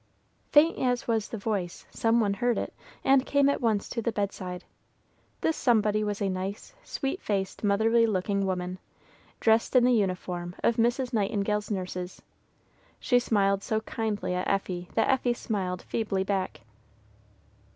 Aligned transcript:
Faint 0.51 0.79
as 0.79 1.07
was 1.07 1.27
the 1.27 1.37
voice, 1.37 1.85
some 1.91 2.19
one 2.19 2.33
heard 2.33 2.57
it, 2.57 2.73
and 3.03 3.23
came 3.23 3.47
at 3.47 3.61
once 3.61 3.87
to 3.87 4.01
the 4.01 4.11
bedside. 4.11 4.63
This 5.41 5.55
somebody 5.55 6.03
was 6.03 6.23
a 6.23 6.27
nice, 6.27 6.73
sweet 6.83 7.21
faced, 7.21 7.63
motherly 7.63 8.07
looking 8.07 8.43
woman, 8.47 8.79
dressed 9.39 9.75
in 9.75 9.83
the 9.83 9.93
uniform 9.93 10.55
of 10.63 10.79
Miss 10.79 11.13
Nightingale's 11.13 11.69
nurses. 11.69 12.19
She 12.99 13.19
smiled 13.19 13.61
so 13.61 13.81
kindly 13.81 14.33
at 14.33 14.47
Effie 14.47 14.89
that 14.95 15.07
Effie 15.07 15.35
smiled 15.35 15.83
feebly 15.83 16.23
back. 16.23 16.61